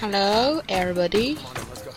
[0.00, 1.36] Hello, everybody！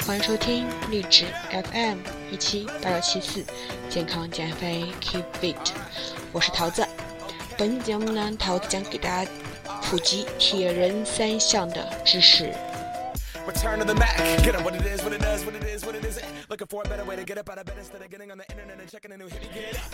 [0.05, 1.23] 欢迎收听励志
[1.71, 1.99] FM
[2.29, 3.45] 一七八六七四，
[3.89, 5.55] 健康减肥 Keep Fit。
[6.33, 6.85] 我是桃子。
[7.57, 9.31] 本期节目呢，桃子将给大家
[9.83, 12.53] 普及铁人三项的知识。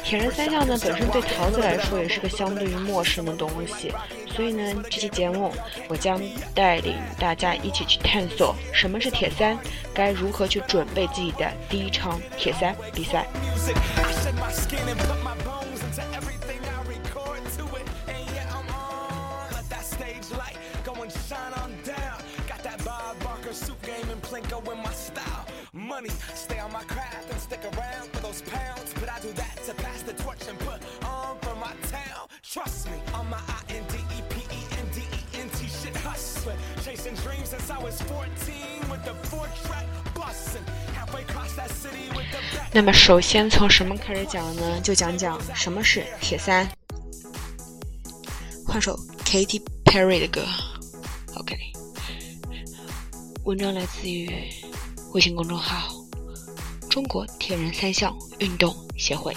[0.03, 3.93] 铁人三项呢，本身对桃子来说也是个相对于陌生的东西，
[4.39, 5.51] 所以呢，这期节目
[5.89, 6.17] 我将
[6.55, 9.57] 带领大家一起去探索什么是铁三，
[9.93, 13.27] 该如何去准备自己的第一场铁三比赛。
[42.71, 44.79] 那么，首先从什么开始讲呢？
[44.81, 46.67] 就讲讲什么是铁三。
[48.65, 50.45] 换首 Katy Perry 的歌。
[51.35, 51.57] OK。
[53.45, 54.31] 文章来自于
[55.13, 55.91] 微信公众号
[56.89, 59.35] “中国铁人三项运动协会”。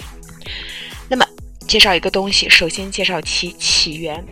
[1.09, 1.25] 那么，
[1.67, 4.23] 介绍一个东西，首先介绍其起源。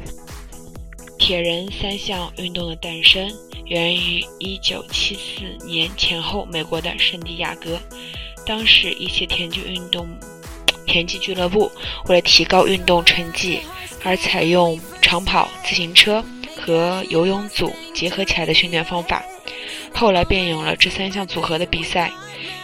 [1.18, 3.32] 铁人三项运动的诞生
[3.66, 7.80] 源于1974年前后，美国的圣地亚哥。
[8.46, 10.08] 当时一些田径运动、
[10.86, 11.72] 田径俱乐部
[12.08, 13.60] 为了提高运动成绩，
[14.04, 16.24] 而采用长跑、自行车
[16.58, 19.24] 和游泳组结合起来的训练方法。
[19.94, 22.12] 后来便有了这三项组合的比赛，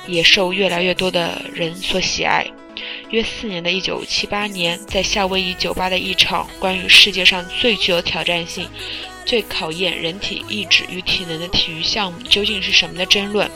[0.08, 2.46] 也受越来越多的人所喜爱。
[3.12, 8.68] 约四年的一九七八年，在夏威夷酒吧的一场关于世界上最具有挑战性、
[9.28, 13.48] 最考验人体意志与体能的体育项目究竟是什么的争论。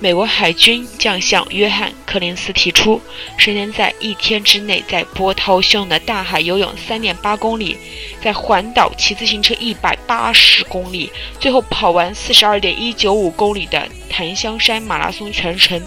[0.00, 3.00] 美国海军将相约翰·柯林斯提出，
[3.38, 7.78] 谁能在一天之内在波涛汹涌的大海游泳3.8公里，
[8.20, 15.80] 在环岛骑自行车180公里，最后跑完42.195公里的檀香山马拉松全程，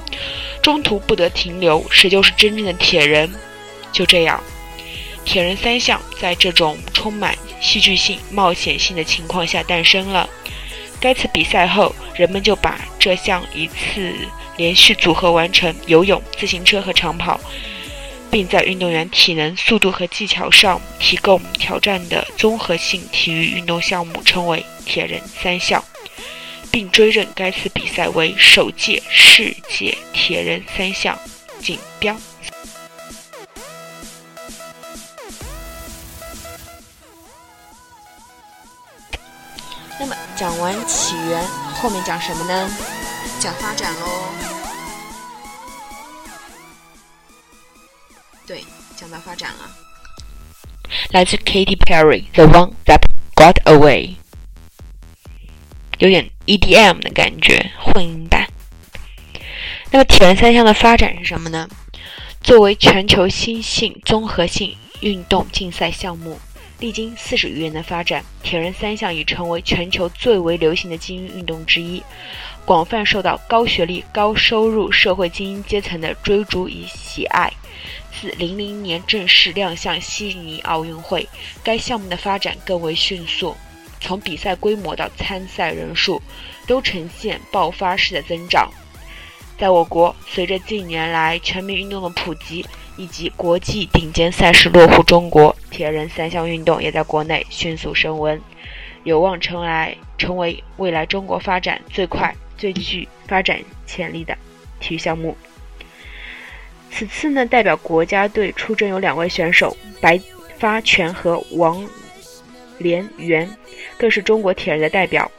[0.64, 3.30] 中途不得停留，谁就是真正的铁人。
[3.92, 4.42] 就这样，
[5.26, 10.30] 铁人三项在这种充满戏剧性、冒险性的情况下诞生了。
[11.00, 14.14] 该次比赛后，人们就把这项一次
[14.56, 17.40] 连续组合完成游泳、自行车和长跑，
[18.32, 25.84] 并在运动员体能、速度和技巧上提供挑战的综合性体育运动项目，称为“铁人三项”，
[26.72, 31.18] 并追认该次比赛为首届世界铁人三项
[31.60, 32.18] 锦标。
[40.00, 41.44] 那么讲完起源，
[41.74, 42.70] 后面讲什么呢？
[43.40, 44.08] 讲发展喽。
[48.46, 48.64] 对，
[48.96, 49.70] 讲到发展了。
[51.10, 53.02] 来自 Katy Perry，《The One That
[53.36, 54.16] Got Away》，
[55.98, 58.48] 有点 EDM 的感觉，混音版。
[59.92, 61.68] 那么铁人三项的发展是什么呢？
[62.42, 66.40] 作为全球新兴综合性运动竞赛项目。
[66.80, 72.04] 历经四十余年的发展，铁人三项已成为全球最为流行的精英运动之一，
[72.66, 77.52] 广泛受到高学历、高收入社会精英阶层的追逐与喜爱。
[78.12, 81.28] 自零零年正式亮相悉尼奥运会，
[81.64, 83.56] 该项目的发展更为迅速，
[84.00, 86.22] 从比赛规模到参赛人数，
[86.68, 88.70] 都呈现爆发式的增长。
[89.58, 92.64] 在我国，随着近年来全民运动的普及。
[92.98, 98.42] 以及国际顶尖赛事落户中国，铁人三项运动也在国内迅速升温，
[99.04, 104.36] 有望成来成为未来中国发展最快、最具发展潜力的
[104.80, 105.38] 体育项目。
[106.90, 110.20] 此次呢，代表国家队出征有两位选手，白
[110.58, 111.88] 发全和王
[112.80, 113.48] 连元，
[113.98, 115.32] 更是中国铁人的代表。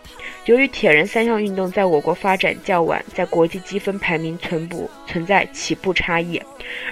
[0.49, 6.43] 由于铁人三项运动在我国发展较晚，在国际积分排名存不存在起步差异，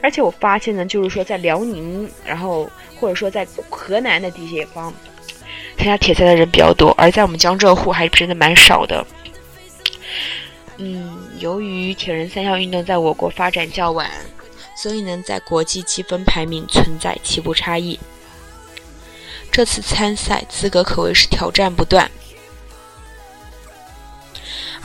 [0.02, 2.70] 而且我发现呢，就是说在辽宁，然后
[3.00, 4.92] 或者说在河南的地方
[5.78, 9.06] 参加铁赛的人比较多，而在我们江浙沪还真的蛮少的。
[10.76, 14.10] 嗯，由于铁人三项运动在我国发展较晚，
[14.76, 17.98] 所以呢，在国际积分排名存在起步差异。
[19.50, 22.10] 这次参赛资格可谓是挑战不断。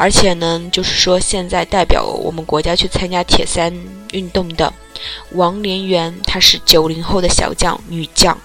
[0.02, 3.72] 而且呢，就是说，现在代表我们国家去参加铁三
[4.14, 4.74] 运动的
[5.34, 8.36] 王连元，她是九零后的小将，女将。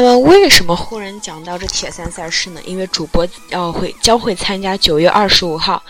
[0.00, 2.60] 那么，为什么忽然讲到这铁三赛事呢？
[2.64, 5.82] 因为主播要会将会参加九月二十五号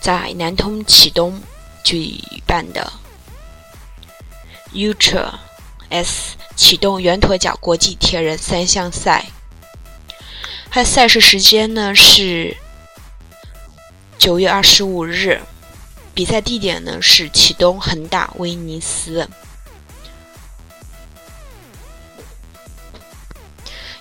[0.00, 1.40] 在南通启东
[1.84, 2.92] 举办的
[4.72, 5.30] Ultra
[5.88, 9.26] S 启动圆驼角国际铁人三项赛。
[10.68, 12.56] 它的赛事时间呢是
[14.18, 15.40] 九月二十五日，
[16.12, 19.28] 比赛地点呢是启东恒大威尼斯。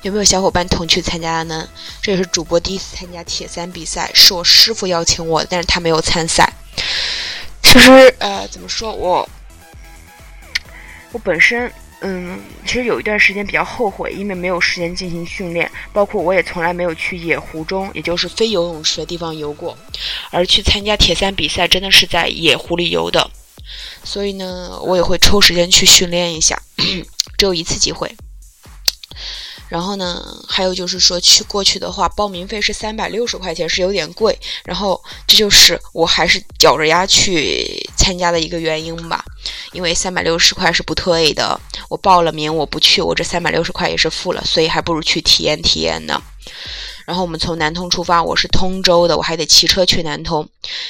[0.03, 1.67] 有没有小伙伴同去参加的呢？
[2.01, 6.51] 这也是主播第一次参加铁三比赛，是我师傅邀请我，但是他没有参赛。
[7.61, 9.27] 其实，呃，怎么说我，
[11.13, 11.71] 我本身，
[12.01, 19.77] 嗯，其实有一段时间比较后悔，因为没有时间进行训练，包括我也从来没有去野湖中，也就是非游泳池的地方游过，
[20.31, 23.31] 而去参加铁三比赛，真的是在野湖里游的，
[24.03, 26.61] 所以呢，我也会抽时间去训练一下，
[27.39, 28.13] 只有一次机会。
[29.73, 34.37] 然后呢，还有就是说去过去的话，报名费是三百六十块钱，是有点贵。
[34.63, 37.65] 然后这就是我还是咬着牙去
[37.97, 39.25] 参加的一个原因吧，
[39.71, 41.59] 因为三百六十块是不退的。
[41.89, 46.21] 我报了名，我不去，我这三百六十块也是付了，所以还不如去体验体验呢。
[47.05, 50.47] 然后我们从南通出发，我是通州的，我还得骑车去南通，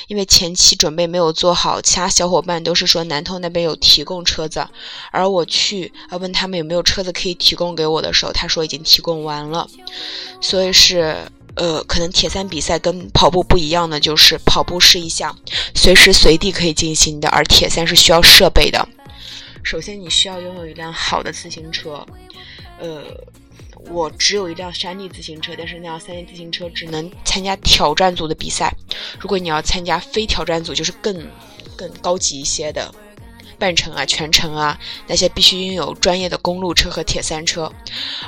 [0.07, 1.81] 因为前期准备没有做好。
[1.81, 4.67] 其他小伙伴都是说南通那边有提供车子，
[5.11, 9.67] 而我去啊问他们有没有车子可以提供给我的时候，他说已经提供完了。
[10.39, 11.17] 所以是
[11.55, 15.35] 呃，可能铁三比赛跟跑步不一样的，就是跑步是一项
[15.73, 18.87] 随时随地可以进行的，而铁三是需要设备的。
[19.63, 22.05] 首先你需要拥有一辆好的自行车，
[22.79, 23.03] 呃。
[23.89, 28.73] 我只有一辆山地自行车，但是那辆山地自行车只能参加挑战组的比赛。
[29.19, 31.27] 如果你要参加非挑战组，就是更
[31.75, 32.93] 更高级一些的
[33.59, 34.77] 半程啊、全程啊，
[35.07, 37.71] 那些必须拥有专业的公路车和铁三车。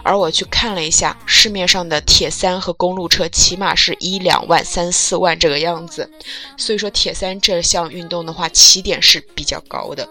[0.04, 6.10] 而我去看了一下市面上的铁三和公路车，起码是一两万、三四万这个样子。
[6.58, 10.08] 所以说，铁三这项运动的话，起点是比较高的。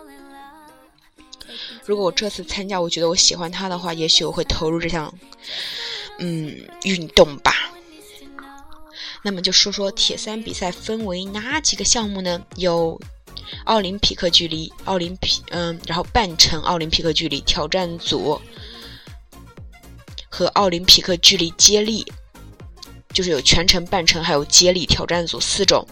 [1.86, 5.12] 如果我这次参加，我觉得我喜欢他的话，也许我会投入这项，
[6.18, 7.52] 嗯，运动吧。
[9.22, 12.40] 那么就说说铁三比赛分为哪几个项目呢？
[12.56, 12.98] 有
[13.64, 18.40] 奥林匹克距离、奥林匹嗯，然后半程奥林匹克距离挑战组
[20.30, 22.10] 和奥林匹克距离接力，
[23.12, 25.86] 就是有全程、半程还有接力挑战组四种。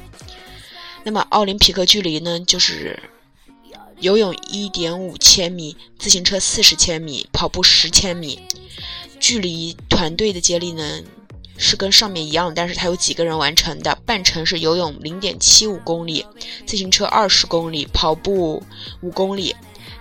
[1.04, 2.98] 那么奥林匹克距离呢，就是。
[4.02, 8.40] 游泳一点五千米，自行车四十千米，跑步十千米。
[9.20, 11.00] 距离团队的接力呢
[11.56, 13.96] 是跟上面一样，但是它有几个人完成的。
[14.04, 16.26] 半程是游泳零点七五公里，
[16.66, 18.60] 自行车二十公里，跑步
[19.02, 19.54] 五公里。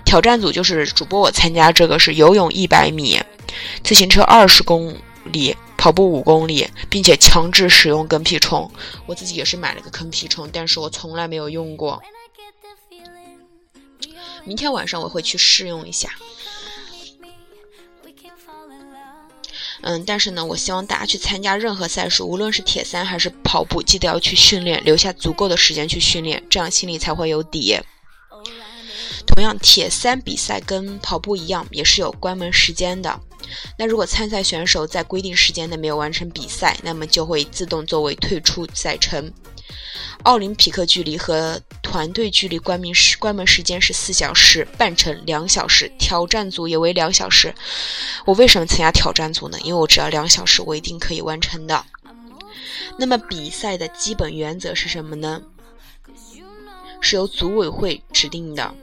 [0.03, 3.21] 挑战组就是主播我参加这个是游泳一百米，
[3.83, 8.69] 自行车二十公里，跑步五公里，并且强制使用跟屁虫。
[9.05, 12.01] 我自己也是买了个跟屁虫，但是我从来没有用过。
[14.45, 16.09] 明天晚上我会去试用一下，
[19.81, 27.79] 嗯，但是呢，我希望大家去参加任何赛事，无论是铁三还是跑步，记得要去训练，留下足够的时间去训练，这样心里才会有底。
[29.25, 33.19] 同样，铁三比赛跟跑步一样，也是有关门时间的。
[33.77, 39.31] 那如果参赛选手在规定时间内没有完成比赛，那么就会自动作为退出赛程。
[40.23, 41.59] 奥林匹克距离和
[41.91, 47.53] 团队距离关门时关门时间是四小时，半程两小时，挑战组也为两小时。
[48.25, 49.59] 我为什么参加挑战组呢？
[49.61, 51.85] 因为我只要两小时，我一定可以完成的。
[52.97, 55.41] 那么比赛的基本原则是什么呢？
[57.01, 58.73] 是由组委会指定的。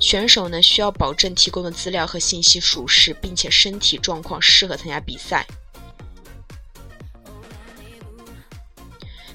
[0.00, 5.46] 选手呢需要保证提供的资料和信息属实，并且身体状况适合参加比赛。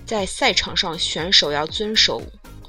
[0.05, 2.21] 在赛场上，选手要遵守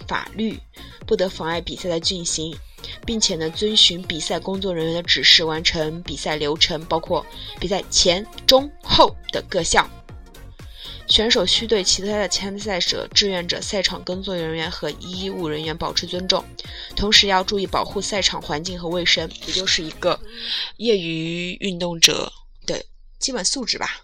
[0.06, 0.58] 法律，
[1.06, 2.56] 不得妨碍比赛的进行，
[3.04, 7.24] 并且呢，遵循比赛工作人员的指示完成比赛流程，包括
[7.58, 9.88] 比赛前、中、后的各项。
[11.06, 16.42] 选手需对其他的参赛者、志愿者、赛场工作人员和医务人员保持尊重，
[16.96, 20.18] 同时要注意保护赛场环境和卫生，也就是一个
[20.78, 22.32] 业余运动者
[22.64, 22.82] 的
[23.18, 24.03] 基本素质吧。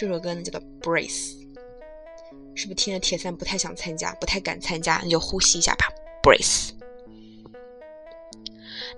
[0.00, 1.08] 这首歌呢叫做《Brace》，
[2.54, 5.00] 是不是听着铁三不太想参加，不太敢参加？
[5.02, 5.88] 那就呼吸一下吧，
[6.24, 6.68] 《Brace》。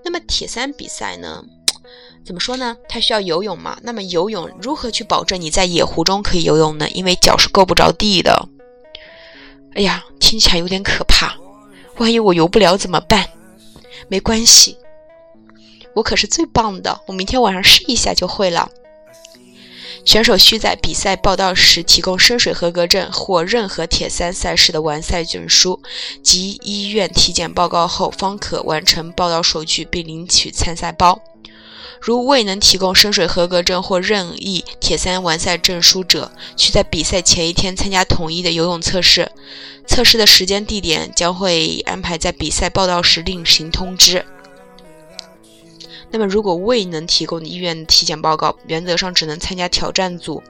[0.03, 1.43] 那么铁三比赛呢，
[2.23, 2.77] 怎么说呢？
[2.87, 3.79] 它需要游泳嘛？
[3.81, 6.87] 那么游泳如何去保证你在野湖中可以游泳呢？
[6.91, 8.47] 因为脚是够不着地的。
[9.73, 11.35] 哎呀，听起来有点可怕，
[11.97, 13.27] 万一我游不了怎么办？
[14.07, 14.77] 没关系，
[15.95, 18.69] 我可是最棒的，我明天晚上试一下就会了。
[20.03, 25.79] 选手需在比赛报到时提供深水合格证或任何铁三赛事的完赛证书
[26.23, 31.21] 及医院体检报告后，方可完成报到手续并领取参赛包。
[32.01, 39.31] 如未能提供深水合格证或任意铁三完赛证书者，需在比赛前一天参加统一的游泳测试。
[39.87, 44.25] 测试的时间地点将会安排在比赛报到时另行通知。
[46.11, 50.43] 那么，如果未能提供医院体检报告，原则上只能参加挑战组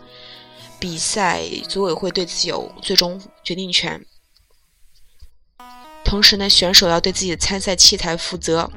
[0.79, 4.03] 比赛，组委会对此有最终决定权。
[6.03, 8.69] 同时呢，选手要对自己的参赛器材负责，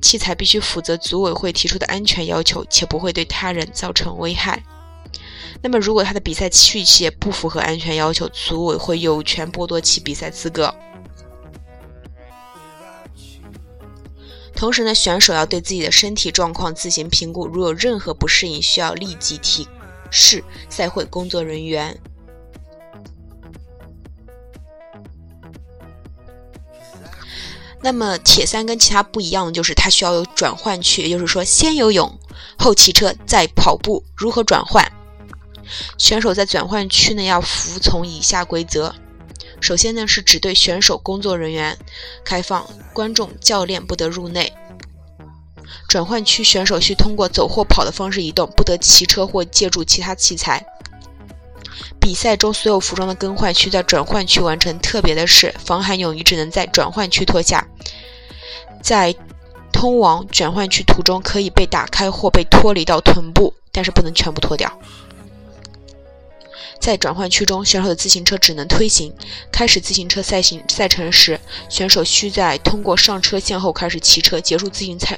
[0.00, 4.64] 器材必须符合组委会提出的安全要求，且不会对他人造成危害。
[5.60, 10.74] 那么，如果他的比赛器械不符合安全要求，组委会有权剥夺其比赛资格。
[14.62, 19.66] 同时呢，选手要对自己的身体状况自行评估，如有任何不适应，需要立即提
[20.08, 22.00] 示赛会工作人员。
[27.80, 32.16] 那么铁三跟其他不一样的就是，它需要有转换区，也就是说，先游泳，
[32.56, 34.04] 后骑车，再跑步。
[34.16, 34.92] 如何转换？
[35.98, 38.94] 选手在转换区呢，要服从以下规则。
[39.62, 41.78] 首先呢，是只对选手、工作人员
[42.24, 44.52] 开放，观众、教练不得入内。
[45.88, 50.66] 转换区选手需通过走或跑的方式移动，不得骑车或借助其他器材。
[52.00, 54.76] 比赛中所有服装的更换需在转换区完成。
[54.80, 57.68] 特别的是，防寒泳衣只能在转换区脱下，
[58.82, 59.14] 在
[59.72, 64.80] 通往转换区途中可以被打开或被脱离到臀部，但是不能全部脱掉。
[66.82, 69.14] 在转换区中，选手的自行车只能推行。
[69.52, 74.40] 开始自行车赛行赛程时，选手需在通过上车线后开始骑车。
[74.40, 75.16] 结束自行赛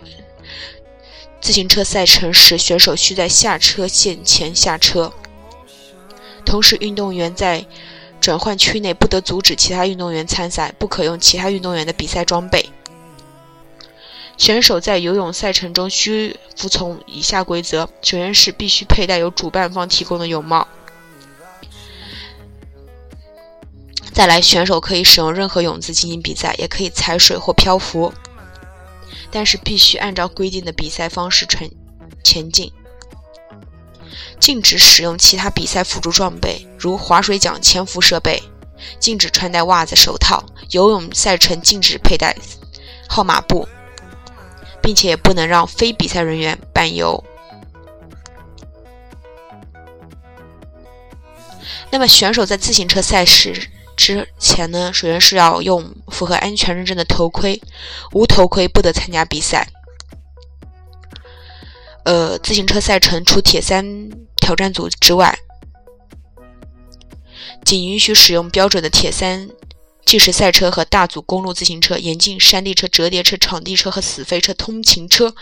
[1.41, 5.11] 自行车赛程时，选手需在下车线前下车。
[6.45, 7.65] 同时，运动员在
[8.21, 12.69] 转换区内不得阻止其他运动员参赛，不可用其他运动员的比赛装备。
[14.37, 20.69] 选手在游泳赛程中需服从以下规则：首先是必须佩戴由主办方提供的泳帽。
[24.15, 28.15] 再来，选手可以使用任何泳姿进行比赛，也可以踩水或漂浮，
[29.33, 31.69] 但是必须按照规定的比赛方式前
[32.23, 32.73] 前进。
[34.39, 38.41] 禁止使用其他比赛辅助装备，如划水桨、潜伏设备。
[39.01, 40.45] 禁止穿戴袜子、手套。
[40.71, 42.37] 游泳赛程禁止佩戴
[43.09, 43.67] 号码布，
[44.81, 47.25] 并且也不能让非比赛人员伴游。
[51.91, 53.71] 那么，选手在自行车赛事。
[53.97, 57.61] 之前呢，首先是要用符合安全认证的头盔，
[58.13, 59.69] 无头盔不得参加比赛。
[62.05, 65.39] 呃，自行车赛程除铁三挑战组之外，
[67.65, 69.49] 仅允许使用标准的铁三
[70.05, 75.35] 计时赛车和大组公路自行车，严禁山地车、折叠车、场地车和死飞车、通勤车。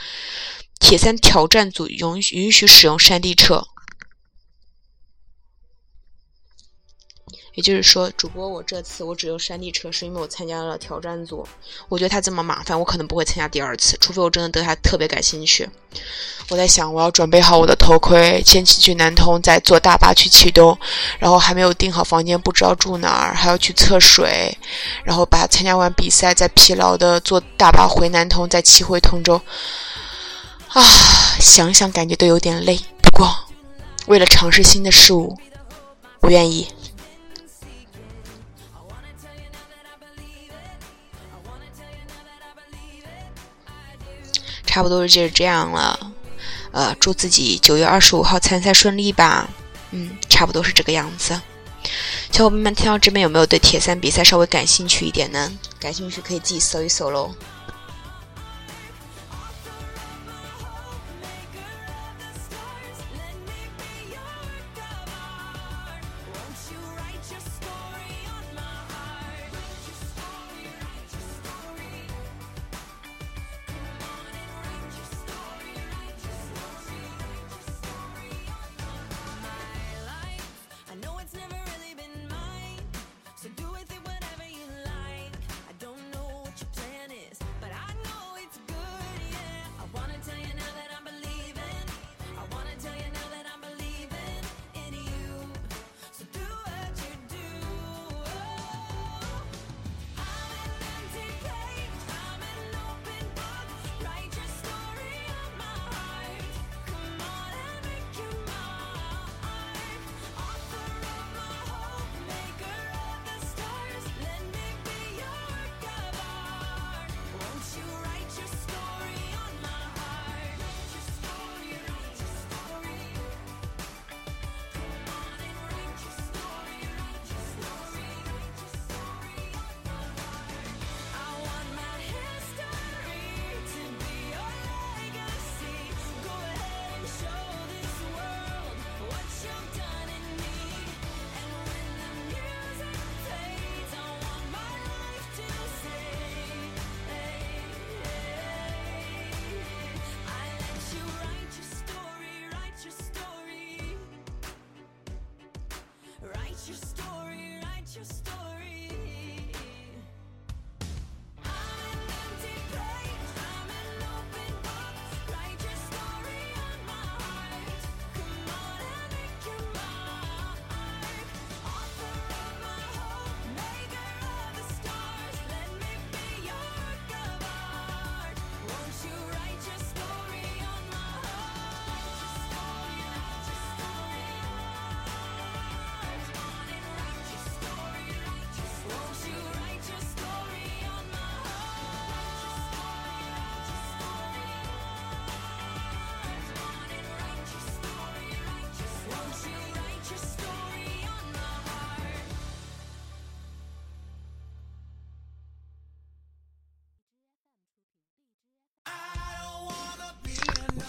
[0.79, 1.99] 铁三挑战组允
[2.33, 3.67] 允许使用山地车。
[7.55, 11.47] 也就是说，主播，我这次我只用山地车，是因为我参加了挑战组。
[11.89, 15.69] 我觉得它这么麻烦，我可能不会参加第二次，除非我真的对它特别感兴趣。
[16.49, 20.77] 我在想，我要准备好我的头盔，先去南通，再坐大巴去启东，
[21.19, 24.57] 然后还没有订好房间，不知道住哪儿，还要去测水，
[25.05, 29.39] 然后把参加完比赛再疲劳的坐大巴回南通，再骑回通州。
[30.69, 30.83] 啊，
[31.39, 32.79] 想想感觉都有点累。
[33.03, 33.31] 不过，
[34.07, 35.37] 为了尝试新的事物，
[36.21, 36.67] 我愿意。
[44.73, 46.13] 差不多就是这样了，
[46.71, 49.47] 呃，祝自己九月二十五号参赛顺利吧。
[49.91, 51.39] 嗯，差不多是这个样子。
[52.31, 55.53] 小伙伴们听到这边有没有对铁三比赛稍微感兴趣一点呢？
[55.79, 57.35] 感兴趣可以自己搜一搜喽。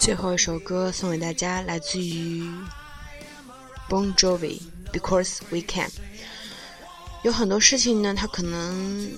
[0.03, 2.43] 最后一首歌送给大家，来自于
[3.87, 4.59] Bon Jovi，
[4.91, 5.87] 《Because We Can》。
[7.21, 9.09] 有很多事情呢，它可能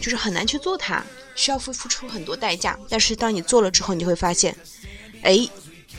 [0.00, 1.00] 就是很难去做，它
[1.36, 2.76] 需要付付出很多代价。
[2.88, 4.56] 但是当你做了之后，你就会发现，
[5.22, 5.48] 哎，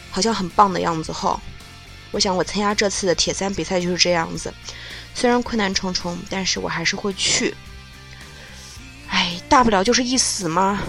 [0.09, 1.39] 好像很棒的样子哈。
[2.11, 4.53] 我想我参加这次的铁三比赛就是这样子，
[5.15, 7.55] 虽然困难重重，但是我还是会去。
[9.07, 10.83] 哎，大不了就是一死嘛，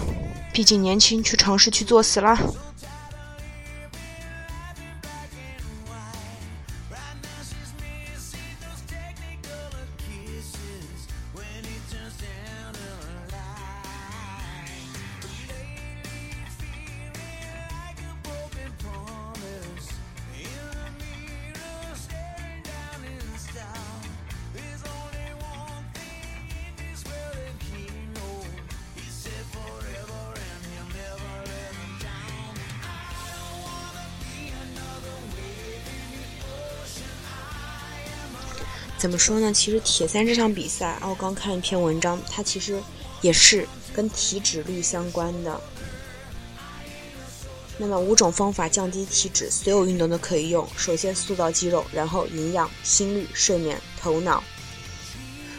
[0.51, 2.37] 毕竟年轻，去尝试去作死啦。
[39.03, 39.51] 怎么说呢？
[39.51, 42.81] 其实铁三这场比赛，啊，我刚看一篇文章，它其实
[43.19, 45.59] 也是跟体脂率相关的。
[47.77, 50.65] 那么五种方法降低体脂，所有运动都可以用。
[50.77, 54.41] 首先塑造肌肉，然后营养、心率、睡眠、头脑。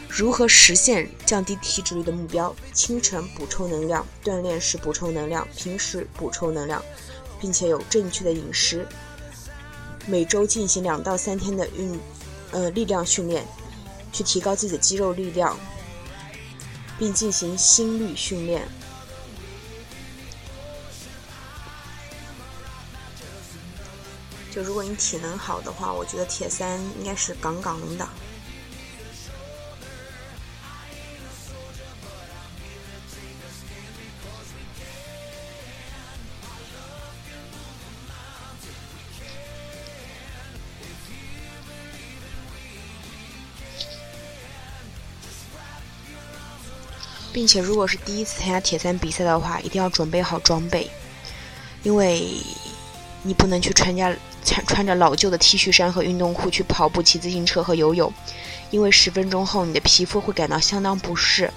[0.09, 2.55] 如何实现降低体脂率的目标？
[2.73, 6.83] 清晨补充能量，锻炼时补充能量，平时补充能量，
[7.39, 8.87] 并且有正确的饮食。
[10.07, 11.99] 每周进行两到三天的运。
[12.55, 13.45] 呃，力量训练，
[14.13, 15.59] 去提高自己的肌肉力量，
[16.97, 18.65] 并进行心率训练。
[24.49, 28.07] 就如果你体能好的话，我觉得铁三应该是杠杠的。
[47.35, 50.89] 并且，如果是第一次参加铁三比赛的话，一定要准备好装备，
[51.83, 52.25] 因为
[53.23, 58.09] 你不能去穿加穿穿着老旧的 T 恤衫和运动裤去跑步、骑自行车和游泳，
[58.71, 61.51] 因为十分钟后你的皮肤会感到相当不适。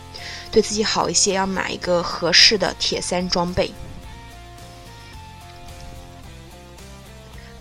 [0.51, 3.71] 对自己好一些，要买一个合适的铁三装备，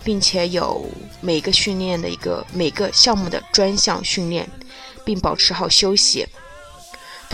[0.02, 0.84] 并且有
[1.20, 4.50] 每个训练的一个每个项目的专项训练，
[5.04, 6.26] 并保持好休息。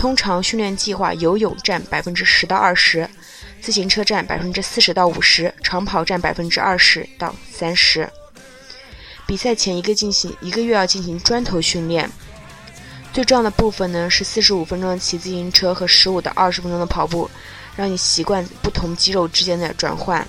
[0.05, 3.09] 通常训练计划：游泳占百分之十到二十，
[3.59, 8.07] 自行车占百分之四十到五十，长跑占百分之二十到三十。
[9.25, 12.07] 比赛前一个进行一个月要进行砖头训练，
[13.11, 17.27] 最重要的部分呢是四十五分钟的骑自行车和十五到二十分钟的跑步，
[17.75, 20.23] 让你习惯不同肌肉之间的转换。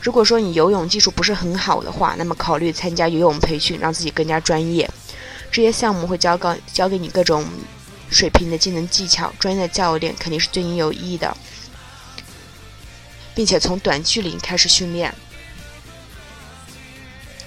[0.00, 4.90] 如果说你游泳技术不是很好的话，那么考虑参加游泳培训，让自己更加专业。
[5.54, 7.46] 这些项目会教告教给你各种
[8.10, 11.36] 水平的技能技巧，专业的教练肯定是对你有益的，
[13.36, 15.14] 并且从短距离开始训练。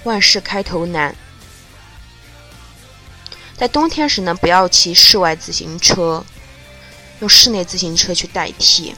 [0.06, 1.14] 万事开头难，
[3.58, 6.24] 在冬天时呢，不要骑室外自行车，
[7.20, 8.96] 用室内自行车去代替，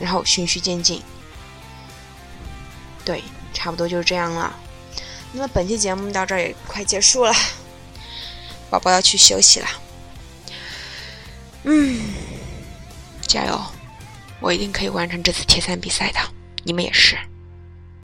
[0.00, 1.02] 然后循序渐进，
[3.04, 3.22] 对。
[3.54, 4.54] 差不多就是这样了，
[5.32, 7.32] 那么本期节目到这儿也快结束了，
[8.68, 9.66] 宝宝要去休息了。
[11.62, 11.98] 嗯，
[13.26, 13.58] 加油，
[14.40, 16.20] 我一定可以完成这次铁三比赛的，
[16.64, 17.16] 你们也是。